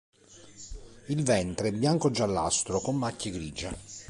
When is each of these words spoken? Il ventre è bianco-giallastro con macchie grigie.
Il 1.09 1.23
ventre 1.23 1.67
è 1.67 1.71
bianco-giallastro 1.71 2.81
con 2.81 2.95
macchie 2.97 3.29
grigie. 3.29 3.77